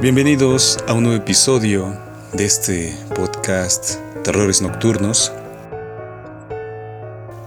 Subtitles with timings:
[0.00, 1.94] Bienvenidos a un nuevo episodio
[2.32, 5.30] de este podcast Terrores Nocturnos.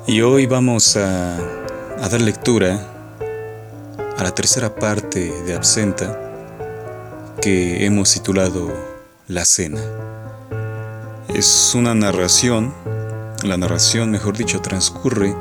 [0.06, 1.36] Y hoy vamos a,
[1.98, 2.80] dar lectura
[4.20, 6.16] a la tercera parte de Absenta
[7.42, 8.72] que hemos titulado
[9.28, 9.82] La Cena.
[11.30, 12.72] Es una narración,
[13.44, 15.34] la narración mejor dicho transcurre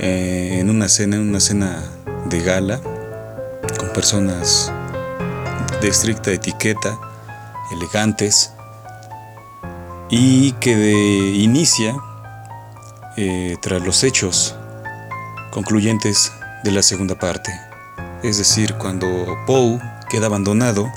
[0.00, 1.84] eh, en una cena, en una cena
[2.28, 2.80] de gala
[3.78, 4.72] con personas
[5.80, 6.98] de estricta etiqueta,
[7.72, 8.52] elegantes,
[10.08, 10.92] y que de,
[11.36, 11.96] inicia
[13.16, 14.54] eh, tras los hechos
[15.50, 16.32] concluyentes
[16.64, 17.52] de la segunda parte.
[18.22, 19.06] Es decir, cuando
[19.46, 20.90] Poe queda abandonado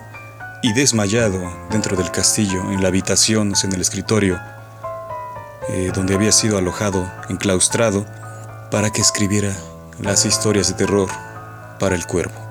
[0.61, 4.39] y desmayado dentro del castillo, en la habitación, en el escritorio,
[5.69, 8.05] eh, donde había sido alojado, enclaustrado,
[8.71, 9.55] para que escribiera
[10.01, 11.09] las historias de terror
[11.79, 12.48] para el cuervo.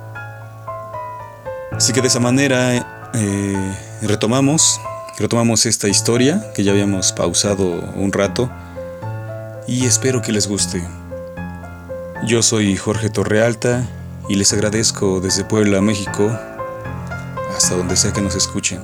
[1.79, 4.81] Así que de esa manera eh, retomamos,
[5.17, 8.51] retomamos esta historia que ya habíamos pausado un rato
[9.69, 10.83] y espero que les guste.
[12.27, 13.89] Yo soy Jorge Torrealta
[14.29, 16.37] y les agradezco desde Puebla, México,
[17.57, 18.83] hasta donde sea que nos escuchen.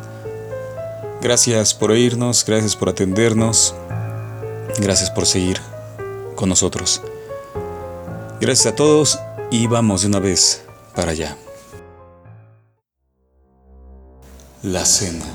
[1.20, 3.74] Gracias por oírnos, gracias por atendernos,
[4.78, 5.58] gracias por seguir
[6.36, 7.02] con nosotros.
[8.40, 9.18] Gracias a todos
[9.50, 10.62] y vamos de una vez
[10.94, 11.36] para allá.
[14.64, 15.26] La cena.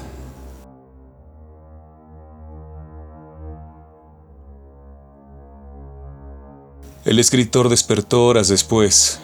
[7.05, 9.19] El escritor despertó horas después.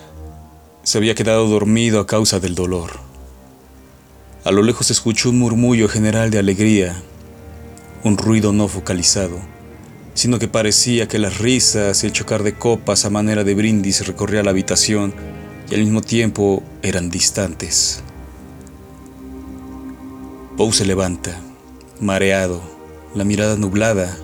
[0.83, 2.91] Se había quedado dormido a causa del dolor.
[4.43, 7.01] A lo lejos escuchó un murmullo general de alegría,
[8.03, 9.39] un ruido no focalizado,
[10.13, 14.05] sino que parecía que las risas y el chocar de copas a manera de brindis
[14.05, 15.15] recorría la habitación
[15.67, 18.04] y al mismo tiempo eran distantes.
[20.57, 21.37] Poe se levanta,
[21.99, 22.61] mareado,
[23.13, 24.15] la mirada nublada,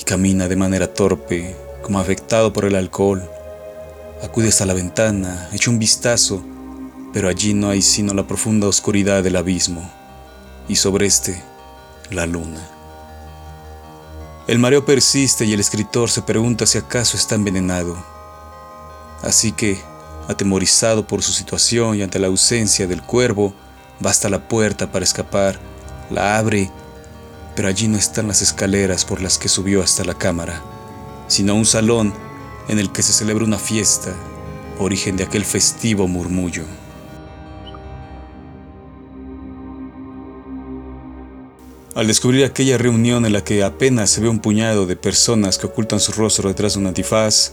[0.00, 3.28] y camina de manera torpe, como afectado por el alcohol.
[4.22, 6.44] Acude hasta la ventana, echa un vistazo,
[7.12, 9.90] pero allí no hay sino la profunda oscuridad del abismo,
[10.68, 11.42] y sobre este,
[12.10, 12.64] la luna.
[14.46, 17.96] El mareo persiste y el escritor se pregunta si acaso está envenenado.
[19.22, 19.80] Así que,
[20.28, 23.52] atemorizado por su situación y ante la ausencia del cuervo,
[24.00, 25.58] Basta la puerta para escapar,
[26.08, 26.70] la abre,
[27.54, 30.62] pero allí no están las escaleras por las que subió hasta la cámara,
[31.28, 32.14] sino un salón
[32.68, 34.14] en el que se celebra una fiesta,
[34.78, 36.64] origen de aquel festivo murmullo.
[41.94, 45.66] Al descubrir aquella reunión en la que apenas se ve un puñado de personas que
[45.66, 47.52] ocultan su rostro detrás de un antifaz,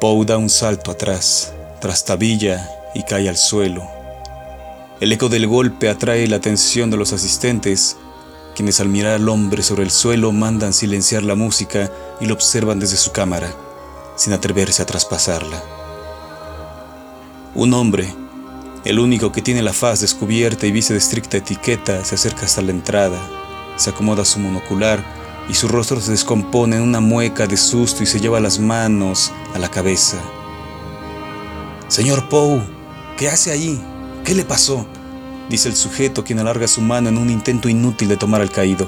[0.00, 3.97] Poe da un salto atrás, trastabilla y cae al suelo
[5.00, 7.96] el eco del golpe atrae la atención de los asistentes,
[8.56, 12.80] quienes al mirar al hombre sobre el suelo mandan silenciar la música y lo observan
[12.80, 13.54] desde su cámara,
[14.16, 15.62] sin atreverse a traspasarla.
[17.54, 18.12] Un hombre,
[18.84, 22.62] el único que tiene la faz descubierta y viste de estricta etiqueta, se acerca hasta
[22.62, 23.18] la entrada,
[23.76, 25.04] se acomoda su monocular
[25.48, 29.32] y su rostro se descompone en una mueca de susto y se lleva las manos
[29.54, 30.18] a la cabeza.
[31.86, 32.60] Señor Poe,
[33.16, 33.80] ¿qué hace ahí?
[34.28, 34.84] ¿Qué le pasó?
[35.48, 38.86] dice el sujeto quien alarga su mano en un intento inútil de tomar al caído.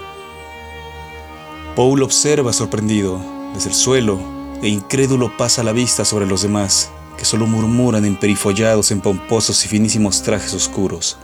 [1.74, 3.18] Paul observa sorprendido
[3.54, 4.20] desde el suelo
[4.60, 9.68] e incrédulo pasa la vista sobre los demás, que solo murmuran emperifollados en pomposos y
[9.68, 11.16] finísimos trajes oscuros.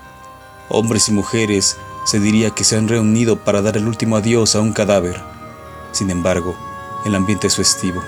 [0.70, 4.62] Hombres y mujeres se diría que se han reunido para dar el último adiós a
[4.62, 5.20] un cadáver.
[5.92, 6.56] Sin embargo,
[7.04, 8.00] el ambiente es festivo.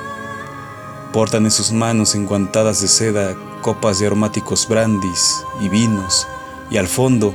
[1.12, 3.36] Portan en sus manos enguantadas de seda
[3.68, 6.26] copas de aromáticos brandis y vinos,
[6.70, 7.34] y al fondo,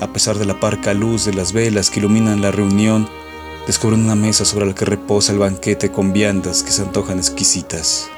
[0.00, 3.06] a pesar de la parca luz de las velas que iluminan la reunión,
[3.66, 8.08] descubren una mesa sobre la que reposa el banquete con viandas que se antojan exquisitas.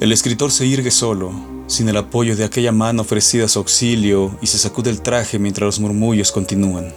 [0.00, 1.32] El escritor se irgue solo,
[1.66, 5.38] sin el apoyo de aquella mano ofrecida a su auxilio, y se sacude el traje
[5.38, 6.92] mientras los murmullos continúan.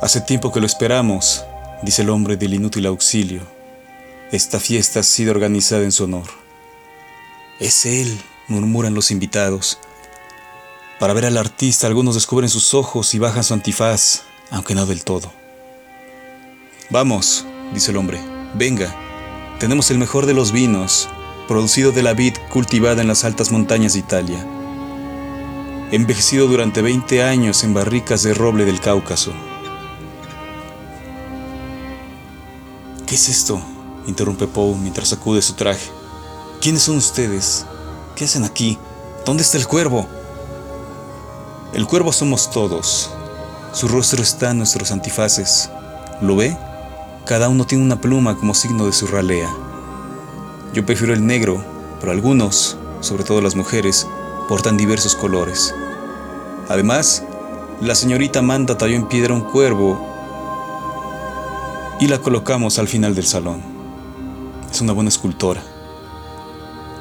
[0.00, 1.44] Hace tiempo que lo esperamos,
[1.82, 3.42] dice el hombre del inútil auxilio.
[4.32, 6.24] Esta fiesta ha sido organizada en su honor.
[7.58, 8.18] Es él,
[8.48, 9.78] murmuran los invitados.
[10.98, 15.04] Para ver al artista, algunos descubren sus ojos y bajan su antifaz, aunque no del
[15.04, 15.30] todo.
[16.88, 17.44] Vamos,
[17.74, 18.18] dice el hombre,
[18.54, 18.96] venga,
[19.58, 21.10] tenemos el mejor de los vinos,
[21.46, 24.46] producido de la vid cultivada en las altas montañas de Italia,
[25.92, 29.34] envejecido durante 20 años en barricas de roble del Cáucaso
[33.10, 33.60] ¿Qué es esto?
[34.06, 35.90] interrumpe Poe mientras sacude su traje.
[36.60, 37.66] ¿Quiénes son ustedes?
[38.14, 38.78] ¿Qué hacen aquí?
[39.26, 40.06] ¿Dónde está el cuervo?
[41.74, 43.10] El cuervo somos todos.
[43.72, 45.70] Su rostro está en nuestros antifaces.
[46.22, 46.56] ¿Lo ve?
[47.26, 49.52] Cada uno tiene una pluma como signo de su ralea.
[50.72, 51.64] Yo prefiero el negro,
[51.98, 54.06] pero algunos, sobre todo las mujeres,
[54.48, 55.74] portan diversos colores.
[56.68, 57.24] Además,
[57.80, 60.09] la señorita Amanda talló en piedra un cuervo
[62.00, 63.62] y la colocamos al final del salón.
[64.70, 65.62] Es una buena escultora,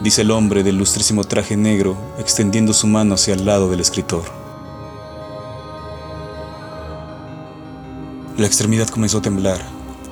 [0.01, 4.23] dice el hombre del lustrísimo traje negro, extendiendo su mano hacia el lado del escritor.
[8.37, 9.61] La extremidad comenzó a temblar,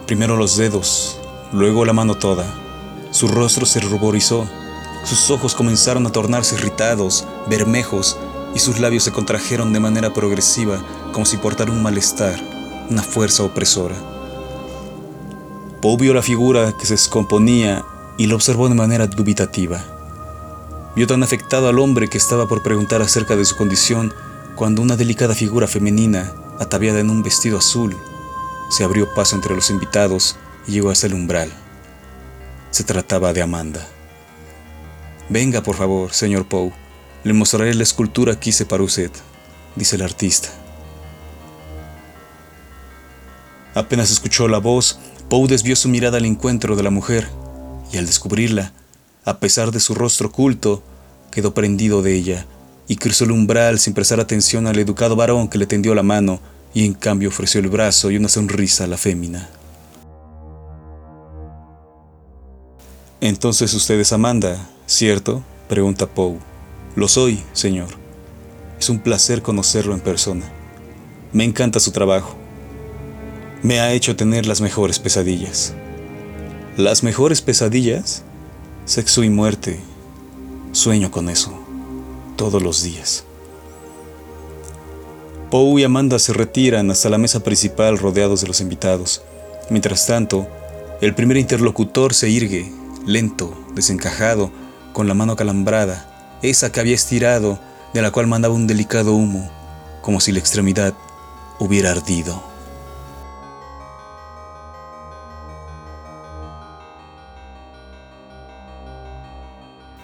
[0.06, 1.19] primero los dedos,
[1.51, 2.45] luego la mano toda.
[3.12, 4.48] Su rostro se ruborizó
[5.07, 8.18] sus ojos comenzaron a tornarse irritados, bermejos,
[8.54, 10.83] y sus labios se contrajeron de manera progresiva,
[11.13, 12.38] como si portara un malestar,
[12.90, 13.95] una fuerza opresora.
[15.82, 17.86] Poe vio la figura que se descomponía
[18.18, 19.84] y lo observó de manera dubitativa.
[20.96, 24.14] Vio tan afectado al hombre que estaba por preguntar acerca de su condición
[24.56, 27.96] cuando una delicada figura femenina, ataviada en un vestido azul,
[28.70, 30.36] se abrió paso entre los invitados
[30.68, 31.52] y llegó hasta el umbral.
[32.72, 33.88] Se trataba de Amanda.
[35.30, 36.74] Venga, por favor, señor Poe.
[37.24, 39.12] Le mostraré la escultura que hice para usted,
[39.76, 40.50] dice el artista.
[43.76, 47.28] Apenas escuchó la voz, Poe desvió su mirada al encuentro de la mujer,
[47.92, 48.72] y al descubrirla,
[49.26, 50.82] a pesar de su rostro oculto,
[51.32, 52.46] quedó prendido de ella,
[52.88, 56.40] y cruzó el umbral sin prestar atención al educado varón que le tendió la mano,
[56.74, 59.50] y en cambio ofreció el brazo y una sonrisa a la fémina.
[63.20, 65.44] Entonces usted es Amanda, ¿cierto?
[65.68, 66.38] pregunta Poe.
[66.96, 67.90] Lo soy, señor.
[68.80, 70.46] Es un placer conocerlo en persona.
[71.34, 72.37] Me encanta su trabajo.
[73.68, 75.74] Me ha hecho tener las mejores pesadillas.
[76.78, 78.24] ¿Las mejores pesadillas?
[78.86, 79.81] Sexo y muerte.
[80.72, 81.52] Sueño con eso.
[82.38, 83.25] Todos los días.
[85.52, 89.22] Poe y Amanda se retiran hasta la mesa principal rodeados de los invitados.
[89.69, 90.48] Mientras tanto,
[91.02, 92.72] el primer interlocutor se irgue
[93.06, 94.50] lento, desencajado,
[94.94, 97.60] con la mano calambrada, esa que había estirado,
[97.94, 99.52] de la cual mandaba un delicado humo,
[100.02, 100.94] como si la extremidad
[101.60, 102.47] hubiera ardido.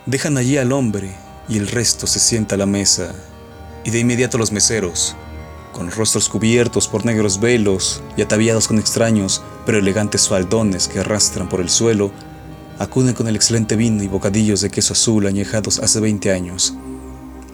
[0.05, 1.11] Dejan allí al hombre
[1.47, 3.15] y el resto se sienta a la mesa,
[3.85, 5.15] y de inmediato los meseros,
[5.71, 11.47] con rostros cubiertos por negros velos y ataviados con extraños pero elegantes faldones que arrastran
[11.47, 12.11] por el suelo,
[12.79, 16.73] acuden con el excelente vino y bocadillos de queso azul añejados hace 20 años,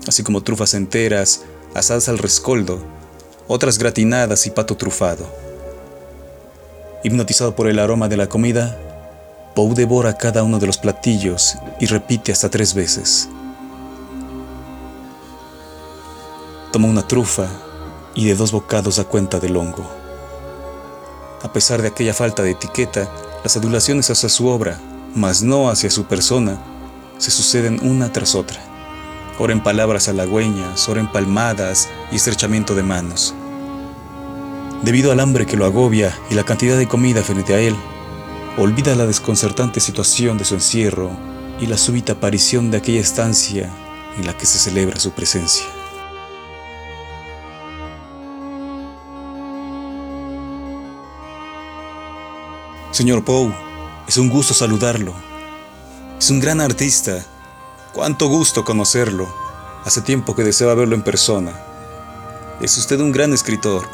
[0.07, 1.43] así como trufas enteras,
[1.75, 2.83] asadas al rescoldo,
[3.47, 5.31] otras gratinadas y pato trufado.
[7.03, 8.88] Hipnotizado por el aroma de la comida,
[9.55, 13.29] Poe devora cada uno de los platillos y repite hasta tres veces.
[16.71, 17.47] Toma una trufa
[18.15, 19.89] y de dos bocados da cuenta del hongo.
[21.41, 23.09] A pesar de aquella falta de etiqueta,
[23.43, 24.79] las adulaciones hacia su obra
[25.15, 26.57] mas no hacia su persona,
[27.18, 28.59] se suceden una tras otra.
[29.39, 33.33] Ora en palabras halagüeñas, ora en palmadas y estrechamiento de manos.
[34.83, 37.75] Debido al hambre que lo agobia y la cantidad de comida frente a él,
[38.59, 41.11] olvida la desconcertante situación de su encierro
[41.61, 43.69] y la súbita aparición de aquella estancia
[44.18, 45.66] en la que se celebra su presencia.
[52.92, 53.54] Señor Poe,
[54.09, 55.13] es un gusto saludarlo.
[56.19, 57.23] Es un gran artista.
[57.94, 59.33] Cuánto gusto conocerlo.
[59.85, 61.54] Hace tiempo que deseaba verlo en persona.
[62.59, 63.87] Es usted un gran escritor,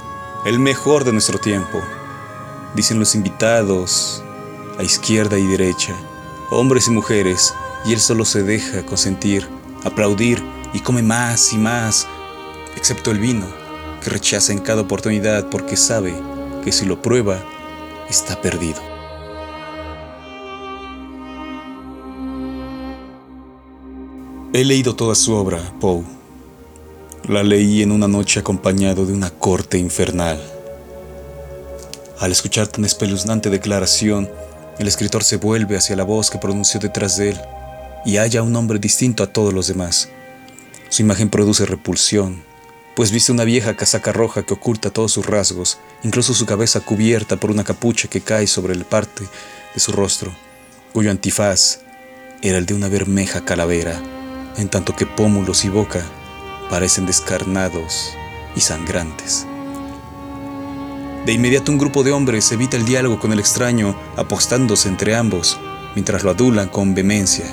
[0.43, 1.79] el mejor de nuestro tiempo.
[2.73, 4.23] Dicen los invitados,
[4.77, 5.95] a izquierda y derecha,
[6.51, 7.53] hombres y mujeres,
[7.85, 9.47] y él solo se deja consentir,
[9.83, 12.07] aplaudir y come más y más,
[12.75, 13.45] excepto el vino,
[14.03, 16.13] que rechaza en cada oportunidad porque sabe
[16.63, 17.39] que si lo prueba,
[18.09, 18.81] está perdido.
[24.53, 26.03] He leído toda su obra, Poe.
[27.27, 30.41] La leí en una noche acompañado de una corte infernal.
[32.19, 34.29] Al escuchar tan espeluznante declaración,
[34.79, 37.41] el escritor se vuelve hacia la voz que pronunció detrás de él
[38.05, 40.09] y halla un hombre distinto a todos los demás.
[40.89, 42.43] Su imagen produce repulsión,
[42.95, 47.37] pues viste una vieja casaca roja que oculta todos sus rasgos, incluso su cabeza cubierta
[47.37, 49.23] por una capucha que cae sobre el parte
[49.73, 50.33] de su rostro,
[50.93, 51.79] cuyo antifaz
[52.41, 54.01] era el de una bermeja calavera
[54.57, 56.03] en tanto que pómulos y boca
[56.69, 58.13] parecen descarnados
[58.55, 59.45] y sangrantes.
[61.25, 65.57] De inmediato un grupo de hombres evita el diálogo con el extraño, apostándose entre ambos,
[65.95, 67.45] mientras lo adulan con vehemencia.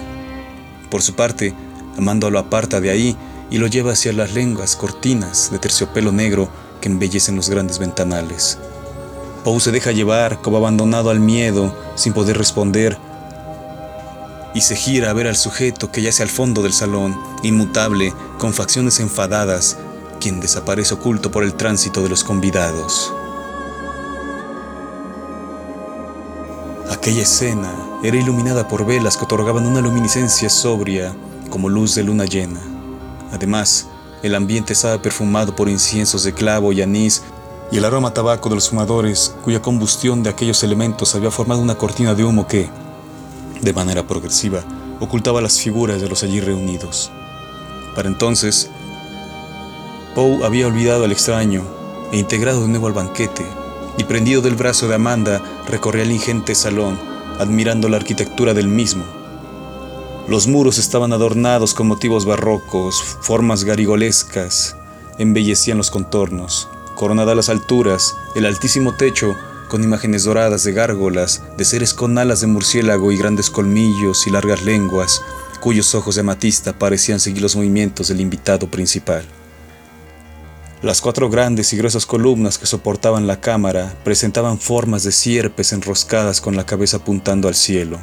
[0.91, 1.55] Por su parte,
[1.97, 3.17] Amanda lo aparta de ahí
[3.51, 6.51] y lo lleva hacia las lenguas cortinas de terciopelo negro
[6.83, 8.59] que embellecen los grandes ventanales.
[9.43, 12.99] Poe se deja llevar como abandonado al miedo, sin poder responder,
[14.55, 18.53] y se gira a ver al sujeto que yace al fondo del salón, inmutable, con
[18.53, 19.79] facciones enfadadas,
[20.21, 23.15] quien desaparece oculto por el tránsito de los convidados.
[27.03, 31.13] Aquella escena era iluminada por velas que otorgaban una luminiscencia sobria
[31.51, 32.61] como luz de luna llena.
[33.33, 33.89] Además,
[34.23, 37.25] el ambiente estaba perfumado por inciensos de clavo y anís
[37.73, 41.75] y el aroma tabaco de los fumadores, cuya combustión de aquellos elementos había formado una
[41.75, 42.71] cortina de humo que,
[43.61, 44.63] de manera progresiva,
[45.01, 47.11] ocultaba las figuras de los allí reunidos.
[47.97, 48.71] Para entonces,
[50.15, 51.65] Poe había olvidado al extraño
[52.13, 53.45] e integrado de nuevo al banquete,
[53.99, 56.99] y prendido del brazo de Amanda, recorría el ingente salón,
[57.39, 59.05] admirando la arquitectura del mismo.
[60.29, 64.77] Los muros estaban adornados con motivos barrocos, formas garigolescas,
[65.19, 66.69] embellecían los contornos.
[66.95, 69.35] Coronada a las alturas, el altísimo techo,
[69.69, 74.31] con imágenes doradas de gárgolas, de seres con alas de murciélago y grandes colmillos y
[74.31, 75.23] largas lenguas,
[75.61, 79.25] cuyos ojos de amatista parecían seguir los movimientos del invitado principal.
[80.83, 86.41] Las cuatro grandes y gruesas columnas que soportaban la cámara presentaban formas de sierpes enroscadas
[86.41, 88.01] con la cabeza apuntando al cielo,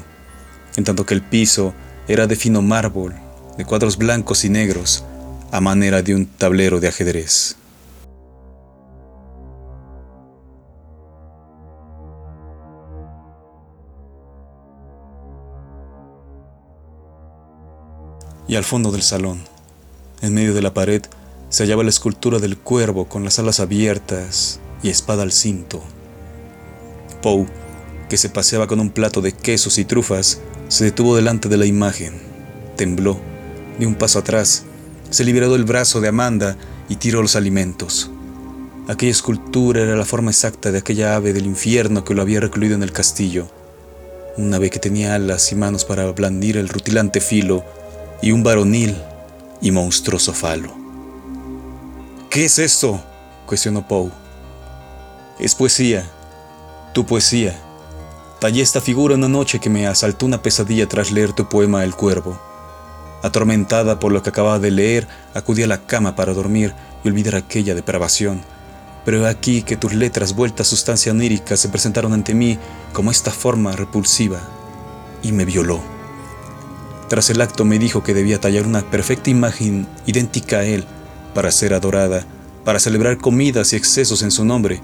[0.77, 1.73] en tanto que el piso
[2.07, 3.15] era de fino mármol,
[3.57, 5.03] de cuadros blancos y negros,
[5.51, 7.57] a manera de un tablero de ajedrez.
[18.47, 19.43] Y al fondo del salón,
[20.21, 21.01] en medio de la pared,
[21.49, 25.83] se hallaba la escultura del cuervo con las alas abiertas y espada al cinto.
[27.21, 27.47] Poe,
[28.07, 31.65] que se paseaba con un plato de quesos y trufas, se detuvo delante de la
[31.65, 32.13] imagen,
[32.75, 33.19] tembló,
[33.79, 34.63] dio un paso atrás,
[35.09, 36.55] se liberó del brazo de Amanda
[36.87, 38.11] y tiró los alimentos.
[38.87, 42.75] Aquella escultura era la forma exacta de aquella ave del infierno que lo había recluido
[42.75, 43.47] en el castillo,
[44.37, 47.63] un ave que tenía alas y manos para blandir el rutilante filo
[48.21, 48.95] y un varonil
[49.61, 50.78] y monstruoso falo.
[52.29, 53.01] ¿Qué es esto?
[53.47, 54.11] cuestionó Poe.
[55.39, 56.05] Es poesía,
[56.93, 57.59] tu poesía,
[58.39, 61.95] Tallé esta figura una noche que me asaltó una pesadilla tras leer tu poema El
[61.95, 62.39] Cuervo.
[63.23, 67.35] Atormentada por lo que acababa de leer, acudí a la cama para dormir y olvidar
[67.35, 68.41] aquella depravación.
[69.03, 72.57] Pero aquí que tus letras vueltas sustancia onírica se presentaron ante mí
[72.93, 74.39] como esta forma repulsiva
[75.21, 75.81] y me violó.
[77.09, 80.85] Tras el acto me dijo que debía tallar una perfecta imagen idéntica a él
[81.33, 82.25] para ser adorada,
[82.65, 84.81] para celebrar comidas y excesos en su nombre.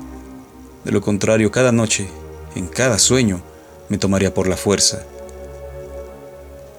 [0.83, 2.09] De lo contrario, cada noche
[2.55, 3.41] en cada sueño,
[3.89, 5.03] me tomaría por la fuerza.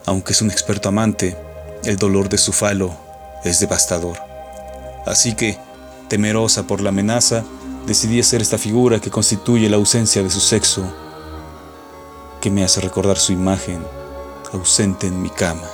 [0.06, 1.36] Aunque es un experto amante,
[1.84, 2.96] el dolor de su falo
[3.44, 4.16] es devastador.
[5.04, 5.58] Así que,
[6.08, 7.44] temerosa por la amenaza,
[7.86, 10.82] decidí hacer esta figura que constituye la ausencia de su sexo,
[12.40, 13.84] que me hace recordar su imagen
[14.52, 15.68] ausente en mi cama.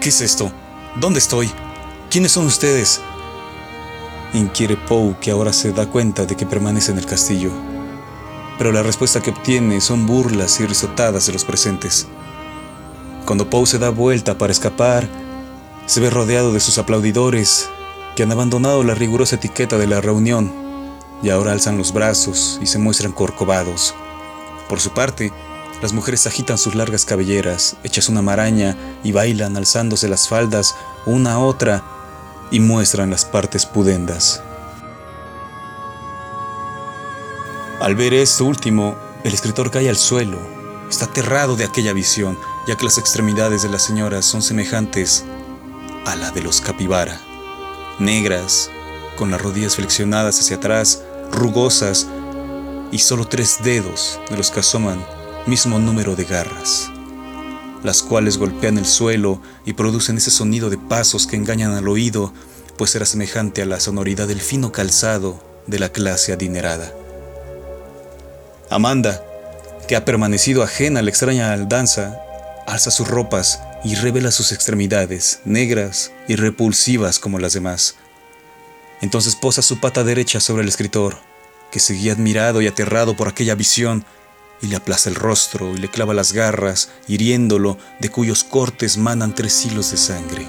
[0.00, 0.52] ¿Qué es esto?
[1.00, 1.50] ¿Dónde estoy?
[2.08, 3.00] ¿Quiénes son ustedes?
[4.32, 7.50] inquiere Poe, que ahora se da cuenta de que permanece en el castillo.
[8.58, 12.06] Pero la respuesta que obtiene son burlas y risotadas de los presentes.
[13.26, 15.08] Cuando Poe se da vuelta para escapar,
[15.86, 17.68] se ve rodeado de sus aplaudidores,
[18.14, 20.52] que han abandonado la rigurosa etiqueta de la reunión
[21.24, 23.96] y ahora alzan los brazos y se muestran corcovados.
[24.68, 25.32] Por su parte,
[25.80, 30.74] las mujeres agitan sus largas cabelleras, hechas una maraña, y bailan alzándose las faldas
[31.06, 31.84] una a otra
[32.50, 34.42] y muestran las partes pudendas.
[37.80, 40.38] Al ver esto último, el escritor cae al suelo.
[40.90, 45.24] Está aterrado de aquella visión, ya que las extremidades de las señoras son semejantes
[46.06, 47.20] a la de los capibara,
[48.00, 48.70] negras,
[49.16, 52.08] con las rodillas flexionadas hacia atrás, rugosas,
[52.90, 55.04] y solo tres dedos de los que asoman
[55.48, 56.90] mismo número de garras
[57.82, 62.32] las cuales golpean el suelo y producen ese sonido de pasos que engañan al oído,
[62.76, 66.92] pues era semejante a la sonoridad del fino calzado de la clase adinerada.
[68.70, 69.22] Amanda,
[69.86, 72.20] que ha permanecido ajena a la extraña danza,
[72.66, 77.96] alza sus ropas y revela sus extremidades, negras y repulsivas como las demás.
[79.00, 81.16] Entonces posa su pata derecha sobre el escritor,
[81.70, 84.04] que seguía admirado y aterrado por aquella visión
[84.60, 89.34] y le aplaza el rostro y le clava las garras, hiriéndolo, de cuyos cortes manan
[89.34, 90.46] tres hilos de sangre.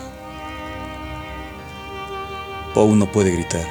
[2.74, 3.68] Poe no puede gritar.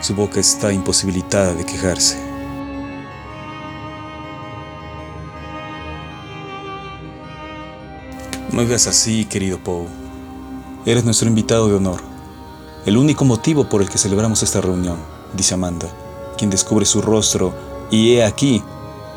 [0.00, 2.18] Su boca está imposibilitada de quejarse.
[8.52, 9.86] No veas así, querido Poe.
[10.84, 12.00] Eres nuestro invitado de honor.
[12.84, 14.98] El único motivo por el que celebramos esta reunión,
[15.34, 15.88] dice Amanda,
[16.36, 17.54] quien descubre su rostro,
[17.90, 18.62] y he aquí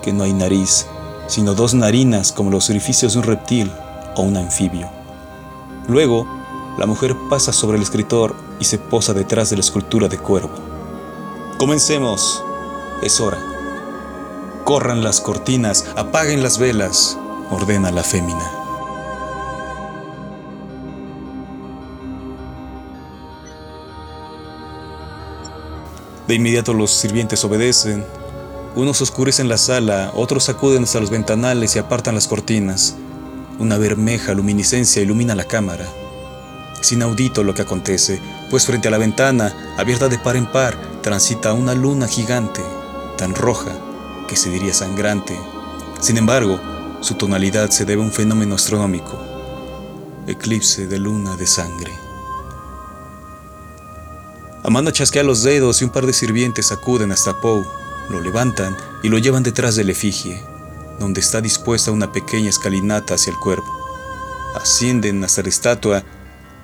[0.06, 0.86] que no hay nariz,
[1.26, 3.72] sino dos narinas como los orificios de un reptil
[4.16, 4.88] o un anfibio.
[5.88, 6.28] Luego,
[6.78, 10.54] la mujer pasa sobre el escritor y se posa detrás de la escultura de cuervo.
[11.58, 12.44] Comencemos.
[13.02, 13.40] Es hora.
[14.64, 17.18] Corran las cortinas, apaguen las velas,
[17.50, 18.52] ordena la fémina.
[26.28, 28.06] De inmediato los sirvientes obedecen.
[28.76, 32.96] Unos oscurecen la sala, otros sacuden hasta los ventanales y apartan las cortinas.
[33.58, 35.88] Una bermeja luminiscencia ilumina la cámara.
[36.82, 40.78] Es inaudito lo que acontece, pues frente a la ventana, abierta de par en par,
[41.02, 42.62] transita una luna gigante,
[43.18, 43.72] tan roja
[44.28, 45.40] que se diría sangrante.
[46.02, 46.60] Sin embargo,
[47.00, 49.18] su tonalidad se debe a un fenómeno astronómico,
[50.28, 51.94] eclipse de luna de sangre.
[54.64, 57.64] Amanda chasquea los dedos y un par de sirvientes acuden hasta Poe,
[58.10, 60.42] lo levantan y lo llevan detrás del efigie,
[61.00, 63.72] donde está dispuesta una pequeña escalinata hacia el cuerpo.
[64.56, 66.04] Ascienden hasta la estatua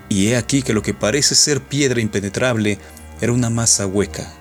[0.10, 2.80] y he aquí que lo que parece ser piedra impenetrable
[3.20, 4.32] era una masa hueca.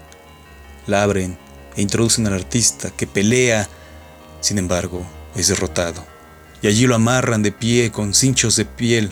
[0.86, 1.38] La abren
[1.76, 3.68] e introducen al artista que pelea,
[4.40, 5.04] sin embargo,
[5.34, 6.04] es derrotado.
[6.62, 9.10] Y allí lo amarran de pie con cinchos de piel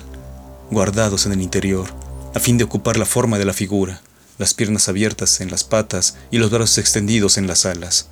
[0.71, 1.89] guardados en el interior,
[2.35, 4.03] a fin de ocupar la forma de la figura
[4.39, 8.09] las piernas abiertas en las patas y los brazos extendidos en las alas.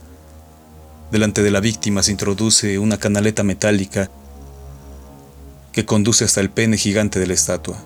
[1.12, 4.10] Delante de la víctima se introduce una canaleta metálica
[5.72, 7.78] que conduce hasta el pene gigante de la estatua.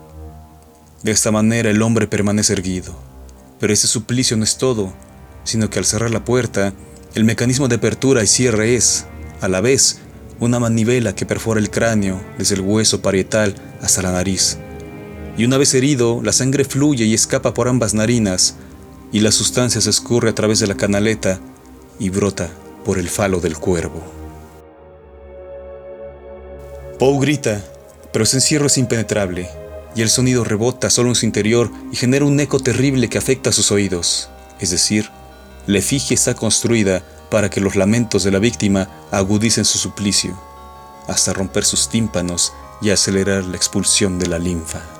[1.02, 2.98] De esta manera el hombre permanece erguido.
[3.58, 4.92] Pero ese suplicio no es todo,
[5.44, 6.72] sino que al cerrar la puerta,
[7.14, 9.04] el mecanismo de apertura y cierre es,
[9.42, 9.98] a la vez,
[10.38, 14.56] una manivela que perfora el cráneo desde el hueso parietal hasta la nariz
[15.36, 18.56] y una vez herido, la sangre fluye y escapa por ambas narinas,
[19.12, 21.40] y la sustancia se escurre a través de la canaleta
[21.98, 22.50] y brota
[22.84, 24.02] por el falo del cuervo.
[26.98, 27.64] Poe grita,
[28.12, 29.48] pero ese encierro es impenetrable,
[29.96, 33.50] y el sonido rebota solo en su interior y genera un eco terrible que afecta
[33.50, 34.28] a sus oídos.
[34.60, 35.10] Es decir,
[35.66, 40.38] la efigie está construida para que los lamentos de la víctima agudicen su suplicio,
[41.08, 44.99] hasta romper sus tímpanos y acelerar la expulsión de la linfa.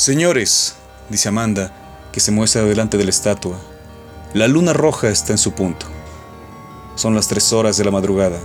[0.00, 0.76] Señores,
[1.10, 1.70] dice Amanda,
[2.10, 3.60] que se muestra delante de la estatua,
[4.32, 5.84] la luna roja está en su punto.
[6.94, 8.38] Son las tres horas de la madrugada.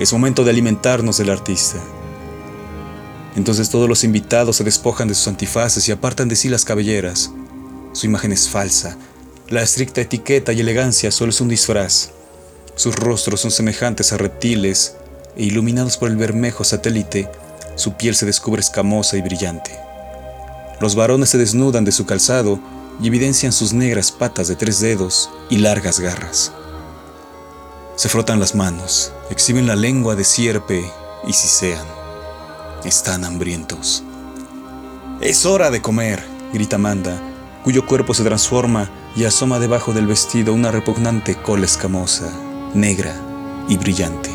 [0.00, 1.78] Es momento de alimentarnos del artista.
[3.36, 7.30] Entonces todos los invitados se despojan de sus antifaces y apartan de sí las cabelleras.
[7.92, 8.96] Su imagen es falsa.
[9.50, 12.10] La estricta etiqueta y elegancia solo es un disfraz.
[12.74, 14.96] Sus rostros son semejantes a reptiles
[15.36, 17.30] e iluminados por el bermejo satélite,
[17.76, 19.81] su piel se descubre escamosa y brillante.
[20.82, 22.58] Los varones se desnudan de su calzado
[23.00, 26.50] y evidencian sus negras patas de tres dedos y largas garras.
[27.94, 30.84] Se frotan las manos, exhiben la lengua de sierpe
[31.24, 31.86] y sisean.
[32.82, 34.02] Están hambrientos.
[35.20, 36.20] Es hora de comer,
[36.52, 37.16] grita Amanda,
[37.62, 42.28] cuyo cuerpo se transforma y asoma debajo del vestido una repugnante cola escamosa,
[42.74, 43.14] negra
[43.68, 44.30] y brillante.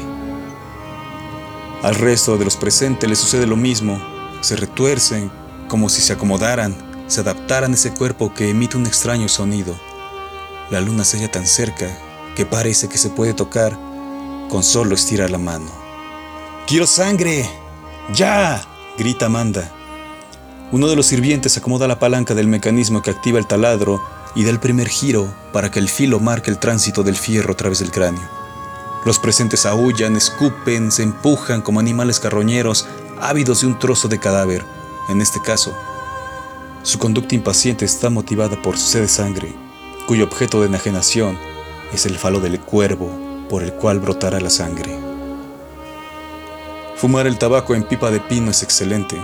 [1.84, 4.02] Al resto de los presentes les sucede lo mismo,
[4.40, 5.30] se retuercen
[5.68, 6.76] como si se acomodaran,
[7.08, 9.78] se adaptaran a ese cuerpo que emite un extraño sonido.
[10.70, 11.88] La luna se halla tan cerca
[12.36, 13.78] que parece que se puede tocar
[14.50, 15.70] con solo estirar la mano.
[16.68, 17.50] ¡Quiero sangre!
[18.14, 18.62] ¡Ya!
[18.98, 19.72] grita Amanda.
[20.72, 24.02] Uno de los sirvientes acomoda la palanca del mecanismo que activa el taladro
[24.36, 27.58] y da el primer giro para que el filo marque el tránsito del fierro a
[27.58, 28.28] través del cráneo.
[29.06, 32.88] Los presentes aullan, escupen, se empujan como animales carroñeros
[33.22, 34.77] ávidos de un trozo de cadáver
[35.10, 35.74] en este caso,
[36.84, 39.54] su conducta impaciente está motivada por su sed de sangre,
[40.08, 41.38] cuyo objeto de enajenación
[41.94, 43.10] es el falo del cuervo
[43.50, 44.98] por el cual brotará la sangre.
[46.96, 49.16] Fumar el tabaco en pipa de pino es excelente.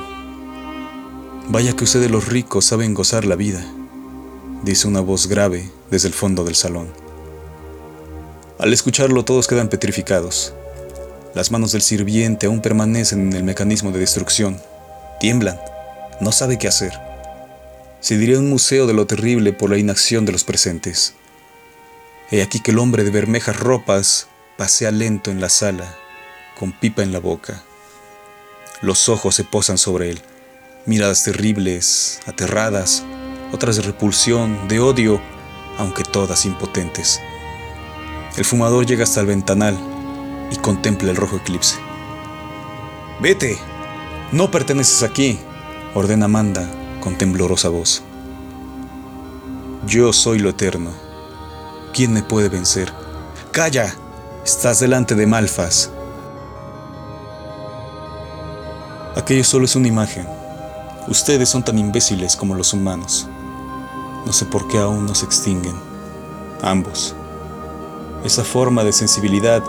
[1.48, 3.65] Vaya que ustedes los ricos saben gozar la vida,
[4.63, 6.88] dice una voz grave desde el fondo del salón.
[8.60, 10.54] Al escucharlo todos quedan petrificados.
[11.34, 14.62] Las manos del sirviente aún permanecen en el mecanismo de destrucción.
[15.19, 15.60] Tiemblan
[16.21, 16.93] no sabe qué hacer.
[17.99, 21.13] Se diría un museo de lo terrible por la inacción de los presentes.
[22.32, 25.95] He aquí que el hombre de bermejas ropas pasea lento en la sala,
[26.60, 27.63] con pipa en la boca.
[28.82, 30.21] Los ojos se posan sobre él.
[30.86, 33.04] miradas terribles, aterradas,
[33.54, 35.21] otras de repulsión, de odio,
[35.78, 37.21] aunque todas impotentes.
[38.36, 39.78] El fumador llega hasta el ventanal
[40.52, 41.78] y contempla el rojo eclipse.
[43.21, 43.58] Vete,
[44.32, 45.39] no perteneces aquí,
[45.95, 46.67] ordena Amanda
[47.01, 48.01] con temblorosa voz.
[49.86, 50.91] Yo soy lo eterno.
[51.93, 52.91] ¿Quién me puede vencer?
[53.51, 53.93] Calla,
[54.43, 55.91] estás delante de Malfas.
[59.15, 60.27] Aquello solo es una imagen.
[61.08, 63.27] Ustedes son tan imbéciles como los humanos.
[64.25, 65.75] No sé por qué aún no se extinguen.
[66.63, 67.13] Ambos.
[68.23, 69.62] Esa forma de sensibilidad,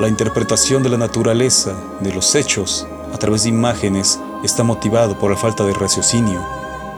[0.00, 5.30] la interpretación de la naturaleza, de los hechos, a través de imágenes, está motivado por
[5.30, 6.44] la falta de raciocinio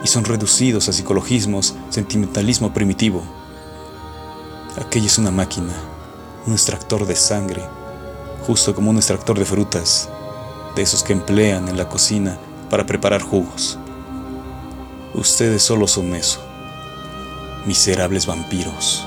[0.03, 3.23] y son reducidos a psicologismos, sentimentalismo primitivo.
[4.81, 5.73] Aquella es una máquina,
[6.47, 7.63] un extractor de sangre,
[8.47, 10.09] justo como un extractor de frutas,
[10.75, 12.37] de esos que emplean en la cocina
[12.69, 13.79] para preparar jugos.
[15.15, 16.41] Ustedes solo son eso,
[17.65, 19.07] miserables vampiros.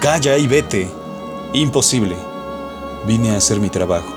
[0.00, 0.90] Calla y vete.
[1.52, 2.16] Imposible.
[3.06, 4.14] Vine a hacer mi trabajo.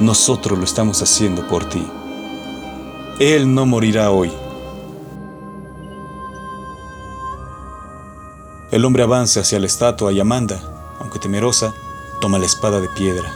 [0.00, 1.86] Nosotros lo estamos haciendo por ti.
[3.20, 4.32] Él no morirá hoy.
[8.72, 10.60] El hombre avanza hacia la estatua y Amanda,
[10.98, 11.72] aunque temerosa,
[12.20, 13.32] toma la espada de piedra,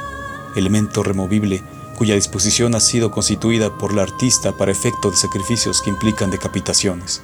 [0.57, 1.63] elemento removible
[1.97, 7.23] cuya disposición ha sido constituida por la artista para efecto de sacrificios que implican decapitaciones.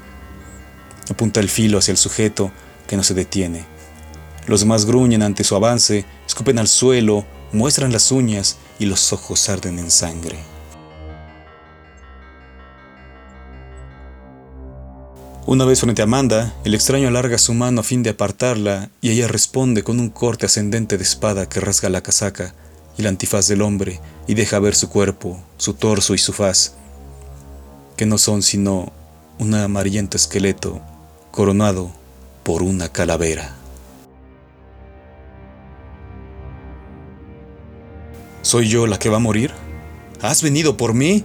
[1.10, 2.52] Apunta el filo hacia el sujeto
[2.86, 3.64] que no se detiene.
[4.46, 9.48] Los demás gruñen ante su avance, escupen al suelo, muestran las uñas y los ojos
[9.48, 10.53] arden en sangre.
[15.46, 19.10] Una vez frente a Amanda, el extraño alarga su mano a fin de apartarla y
[19.10, 22.54] ella responde con un corte ascendente de espada que rasga la casaca
[22.96, 26.76] y la antifaz del hombre y deja ver su cuerpo, su torso y su faz,
[27.98, 28.90] que no son sino
[29.38, 30.80] un amarillento esqueleto
[31.30, 31.92] coronado
[32.42, 33.54] por una calavera.
[38.40, 39.52] ¿Soy yo la que va a morir?
[40.22, 41.22] ¿Has venido por mí?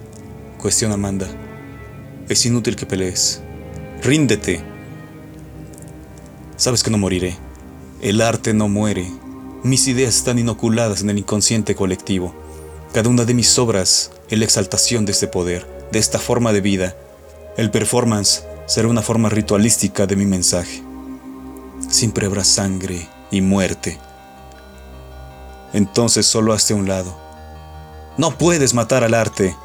[0.57, 1.27] cuestiona Amanda.
[2.27, 3.41] Es inútil que pelees.
[4.01, 4.63] Ríndete.
[6.55, 7.35] Sabes que no moriré.
[8.01, 9.11] El arte no muere.
[9.61, 12.33] Mis ideas están inoculadas en el inconsciente colectivo.
[12.93, 16.61] Cada una de mis obras es la exaltación de este poder, de esta forma de
[16.61, 16.95] vida.
[17.57, 20.81] El performance será una forma ritualística de mi mensaje.
[21.89, 23.99] Siempre habrá sangre y muerte.
[25.73, 27.17] Entonces solo hazte a un lado.
[28.17, 29.57] No puedes matar al arte.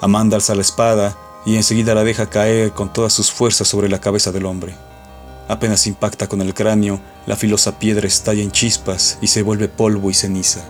[0.00, 4.00] Amanda alza la espada y enseguida la deja caer con todas sus fuerzas sobre la
[4.00, 4.74] cabeza del hombre.
[5.48, 10.10] Apenas impacta con el cráneo, la filosa piedra estalla en chispas y se vuelve polvo
[10.10, 10.64] y ceniza,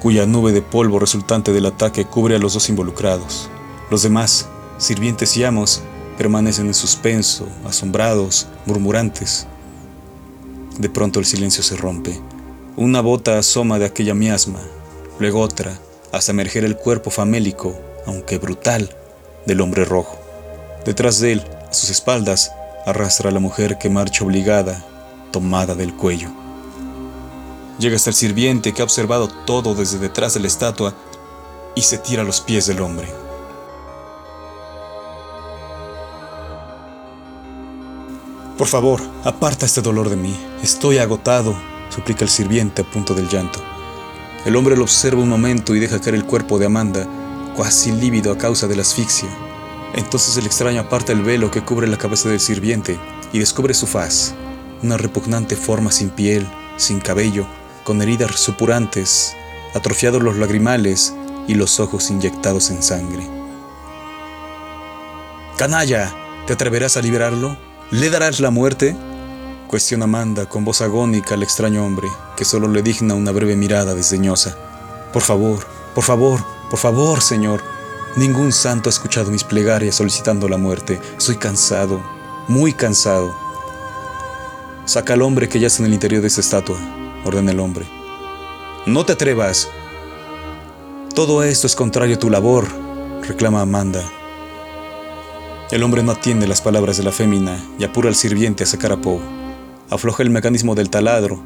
[0.00, 3.48] cuya nube de polvo resultante del ataque cubre a los dos involucrados.
[3.90, 5.82] Los demás, sirvientes y amos,
[6.18, 9.46] permanecen en suspenso, asombrados, murmurantes.
[10.78, 12.20] De pronto el silencio se rompe.
[12.76, 14.60] Una bota asoma de aquella miasma,
[15.20, 15.78] luego otra,
[16.12, 18.96] hasta emerger el cuerpo famélico, aunque brutal,
[19.46, 20.18] del hombre rojo.
[20.84, 22.52] Detrás de él, a sus espaldas,
[22.86, 24.84] arrastra a la mujer que marcha obligada,
[25.30, 26.30] tomada del cuello.
[27.78, 30.94] Llega hasta el sirviente que ha observado todo desde detrás de la estatua
[31.74, 33.08] y se tira a los pies del hombre.
[38.58, 40.36] Por favor, aparta este dolor de mí.
[40.62, 41.54] Estoy agotado,
[41.88, 43.58] suplica el sirviente a punto del llanto.
[44.44, 47.06] El hombre lo observa un momento y deja caer el cuerpo de Amanda,
[47.56, 49.28] casi lívido a causa de la asfixia.
[49.94, 52.98] Entonces el extraño aparta el velo que cubre la cabeza del sirviente
[53.32, 54.34] y descubre su faz,
[54.82, 57.46] una repugnante forma sin piel, sin cabello,
[57.84, 59.34] con heridas supurantes,
[59.74, 61.14] atrofiados los lagrimales
[61.48, 63.26] y los ojos inyectados en sangre.
[65.56, 66.14] Canalla,
[66.46, 67.56] ¿te atreverás a liberarlo?
[67.90, 68.96] ¿Le darás la muerte?
[69.66, 73.94] Cuestiona Amanda con voz agónica al extraño hombre, que solo le digna una breve mirada
[73.94, 74.56] desdeñosa.
[75.12, 77.62] Por favor, por favor, por favor, señor,
[78.16, 81.00] Ningún santo ha escuchado mis plegarias solicitando la muerte.
[81.16, 82.02] Soy cansado,
[82.48, 83.32] muy cansado.
[84.84, 86.76] Saca al hombre que yace en el interior de esa estatua,
[87.24, 87.86] ordena el hombre.
[88.84, 89.68] No te atrevas.
[91.14, 92.66] Todo esto es contrario a tu labor,
[93.22, 94.02] reclama Amanda.
[95.70, 98.90] El hombre no atiende las palabras de la fémina y apura al sirviente a sacar
[98.90, 99.20] a Poe.
[99.88, 101.40] Afloja el mecanismo del taladro,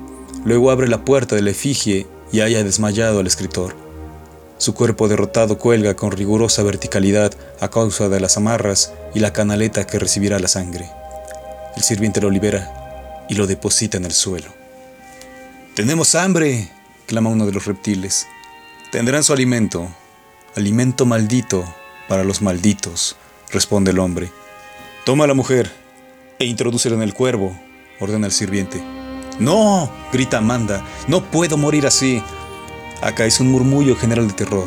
[0.47, 3.84] luego abre la puerta del efigie y haya desmayado al escritor.
[4.59, 9.87] Su cuerpo derrotado cuelga con rigurosa verticalidad a causa de las amarras y la canaleta
[9.87, 10.91] que recibirá la sangre.
[11.77, 14.49] El sirviente lo libera y lo deposita en el suelo.
[15.75, 16.71] ¡Tenemos hambre!
[17.07, 18.27] clama uno de los reptiles.
[18.93, 19.89] Tendrán su alimento,
[20.55, 21.65] alimento maldito,
[22.09, 23.17] para los malditos,
[23.51, 24.31] responde el hombre.
[25.05, 25.71] Toma a la mujer
[26.39, 27.59] e introdúcela en el cuervo,
[27.99, 28.83] ordena el sirviente.
[29.39, 32.23] No, grita Amanda, no puedo morir así.
[33.05, 34.67] Acá es un murmullo general de terror.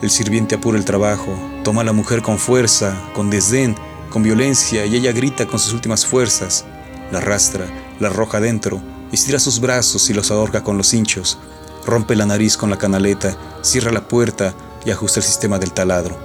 [0.00, 3.76] El sirviente apura el trabajo, toma a la mujer con fuerza, con desdén,
[4.08, 6.64] con violencia, y ella grita con sus últimas fuerzas.
[7.12, 7.66] La arrastra,
[8.00, 8.80] la arroja dentro,
[9.12, 11.38] estira sus brazos y los ahorca con los hinchos.
[11.84, 14.54] Rompe la nariz con la canaleta, cierra la puerta
[14.86, 16.16] y ajusta el sistema del taladro.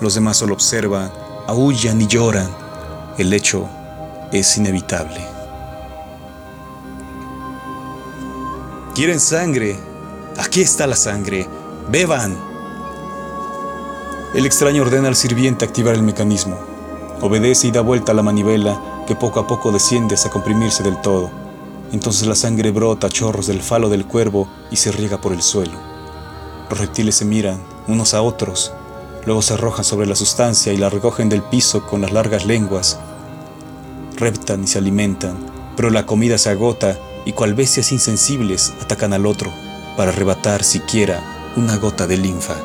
[0.00, 1.12] Los demás solo observan,
[1.46, 2.50] aullan y lloran.
[3.16, 3.68] El hecho
[4.32, 5.24] es inevitable.
[8.96, 9.89] ¿Quieren sangre?
[10.40, 11.46] Aquí está la sangre.
[11.90, 12.34] Beban.
[14.34, 16.58] El extraño ordena al sirviente activar el mecanismo.
[17.20, 20.98] Obedece y da vuelta a la manivela que poco a poco desciende hasta comprimirse del
[21.02, 21.30] todo.
[21.92, 25.42] Entonces la sangre brota a chorros del falo del cuervo y se riega por el
[25.42, 25.74] suelo.
[26.70, 28.72] Los reptiles se miran unos a otros,
[29.26, 32.98] luego se arrojan sobre la sustancia y la recogen del piso con las largas lenguas.
[34.16, 35.36] Reptan y se alimentan,
[35.76, 39.52] pero la comida se agota y cual bestias insensibles atacan al otro
[40.00, 42.56] para arrebatar siquiera una gota de linfa.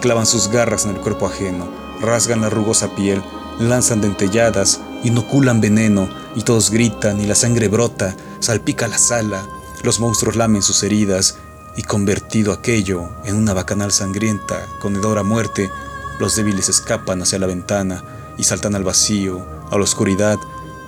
[0.00, 1.68] Clavan sus garras en el cuerpo ajeno,
[2.00, 3.22] rasgan la rugosa piel,
[3.60, 9.46] lanzan dentelladas, inoculan veneno y todos gritan y la sangre brota, salpica la sala,
[9.82, 11.36] los monstruos lamen sus heridas
[11.76, 15.68] y convertido aquello en una bacanal sangrienta con hedor a muerte,
[16.18, 18.02] los débiles escapan hacia la ventana
[18.38, 20.38] y saltan al vacío, a la oscuridad,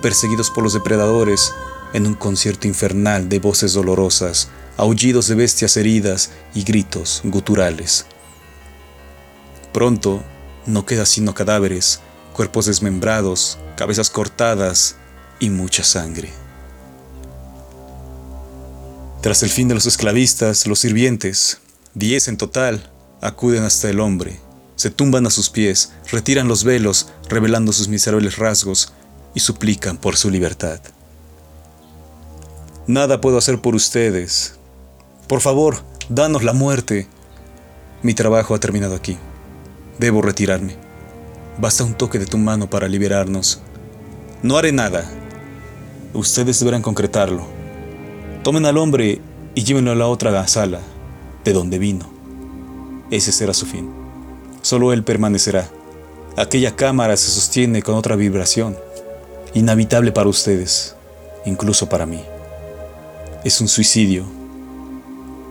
[0.01, 1.53] perseguidos por los depredadores,
[1.93, 8.05] en un concierto infernal de voces dolorosas, aullidos de bestias heridas y gritos guturales.
[9.73, 10.23] Pronto
[10.65, 11.99] no queda sino cadáveres,
[12.33, 14.95] cuerpos desmembrados, cabezas cortadas
[15.39, 16.31] y mucha sangre.
[19.21, 21.59] Tras el fin de los esclavistas, los sirvientes,
[21.93, 24.39] diez en total, acuden hasta el hombre,
[24.75, 28.93] se tumban a sus pies, retiran los velos, revelando sus miserables rasgos,
[29.33, 30.79] y suplican por su libertad.
[32.87, 34.56] Nada puedo hacer por ustedes.
[35.27, 37.07] Por favor, danos la muerte.
[38.01, 39.17] Mi trabajo ha terminado aquí.
[39.99, 40.77] Debo retirarme.
[41.57, 43.61] Basta un toque de tu mano para liberarnos.
[44.41, 45.03] No haré nada.
[46.13, 47.45] Ustedes deberán concretarlo.
[48.43, 49.19] Tomen al hombre
[49.53, 50.79] y llévenlo a la otra sala,
[51.43, 52.09] de donde vino.
[53.11, 53.91] Ese será su fin.
[54.61, 55.67] Solo él permanecerá.
[56.37, 58.77] Aquella cámara se sostiene con otra vibración,
[59.53, 60.95] inhabitable para ustedes,
[61.45, 62.23] incluso para mí.
[63.43, 64.36] Es un suicidio.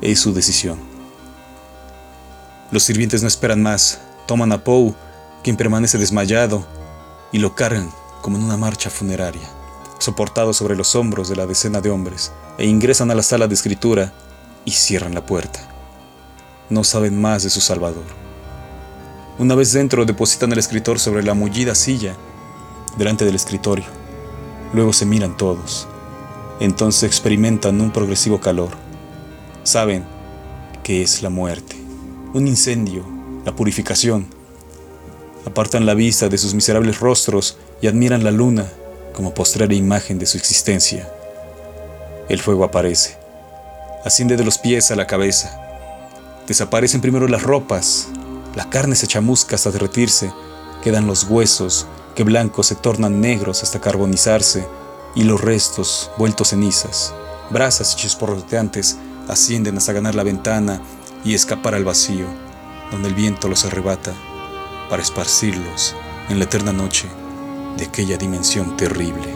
[0.03, 0.79] Es su decisión.
[2.71, 4.01] Los sirvientes no esperan más.
[4.27, 4.95] Toman a Poe,
[5.43, 6.67] quien permanece desmayado,
[7.33, 7.91] y lo cargan
[8.23, 9.49] como en una marcha funeraria,
[9.99, 13.55] soportado sobre los hombros de la decena de hombres, e ingresan a la sala de
[13.55, 14.13] escritura
[14.65, 15.61] y cierran la puerta.
[16.69, 18.05] No saben más de su Salvador.
[19.39, 22.17] Una vez dentro, depositan al escritor sobre la mullida silla
[22.99, 23.87] delante del escritorio.
[24.73, 25.87] Luego se miran todos
[26.61, 28.71] entonces experimentan un progresivo calor.
[29.67, 30.05] Saben
[30.85, 31.75] que es la muerte,
[32.35, 33.05] un incendio,
[33.45, 34.29] la purificación.
[35.45, 38.69] Apartan la vista de sus miserables rostros y admiran la luna
[39.13, 41.13] como postrera imagen de su existencia.
[42.29, 43.19] El fuego aparece,
[44.05, 45.61] asciende de los pies a la cabeza.
[46.47, 48.07] Desaparecen primero las ropas,
[48.55, 50.33] la carne se chamusca hasta derretirse,
[50.85, 54.65] quedan los huesos que blancos se tornan negros hasta carbonizarse
[55.17, 57.13] y los restos, vueltos cenizas,
[57.51, 60.81] brasas chisporroteantes, ascienden hasta ganar la ventana
[61.25, 62.27] y escapar al vacío,
[62.91, 64.13] donde el viento los arrebata,
[64.89, 65.95] para esparcirlos
[66.29, 67.09] en la eterna noche
[67.77, 69.36] de aquella dimensión terrible.